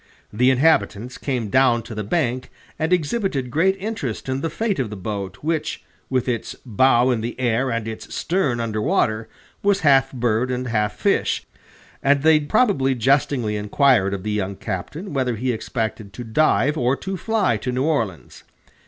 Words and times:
The 0.33 0.49
inhabitants 0.49 1.19
came 1.19 1.49
down 1.49 1.83
to 1.83 1.93
the 1.93 2.03
bank, 2.03 2.49
and 2.79 2.91
exhibited 2.91 3.51
great 3.51 3.77
interest 3.77 4.27
in 4.27 4.41
the 4.41 4.49
fate 4.49 4.79
of 4.79 4.89
the 4.89 4.95
boat, 4.95 5.37
which, 5.43 5.83
with 6.09 6.27
its 6.27 6.55
bow 6.65 7.11
in 7.11 7.21
the 7.21 7.39
air 7.39 7.69
and 7.69 7.87
its 7.87 8.11
stern 8.15 8.59
under 8.59 8.81
water, 8.81 9.29
was 9.61 9.81
half 9.81 10.11
bird 10.11 10.49
and 10.49 10.69
half 10.69 10.95
fish, 10.95 11.45
and 12.01 12.23
they 12.23 12.39
probably 12.39 12.95
jestingly 12.95 13.55
inquired 13.55 14.15
of 14.15 14.23
the 14.23 14.31
young 14.31 14.55
captain 14.55 15.13
whether 15.13 15.35
he 15.35 15.51
expected 15.51 16.13
to 16.13 16.23
dive 16.23 16.79
or 16.79 16.95
to 16.95 17.15
fly 17.15 17.55
to 17.57 17.71
New 17.71 17.83
Orleans. 17.83 18.43